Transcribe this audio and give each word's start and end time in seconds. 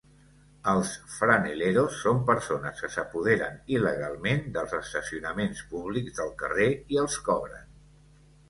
Els 0.69 0.91
"franeleros" 1.17 1.99
són 2.05 2.21
persones 2.29 2.81
que 2.85 2.89
s'apoderen 2.95 3.61
il·legalment 3.75 4.43
dels 4.57 4.73
estacionaments 4.81 5.63
públics 5.75 6.19
del 6.23 6.37
carrer 6.45 6.71
i 6.97 7.01
els 7.05 7.21
cobren. 7.29 7.71